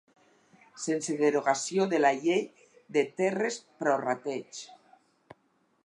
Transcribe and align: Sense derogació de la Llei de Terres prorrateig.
Sense 0.85 1.17
derogació 1.19 1.85
de 1.91 1.99
la 2.01 2.11
Llei 2.23 2.41
de 2.97 3.05
Terres 3.21 3.61
prorrateig. 3.83 4.65